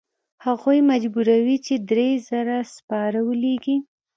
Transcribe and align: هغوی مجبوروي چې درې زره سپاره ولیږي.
هغوی 0.45 0.79
مجبوروي 0.91 1.57
چې 1.65 1.73
درې 1.89 2.09
زره 2.29 2.57
سپاره 2.75 3.19
ولیږي. 3.27 3.77